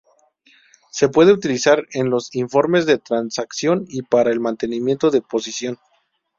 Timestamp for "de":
2.87-2.97, 5.11-5.21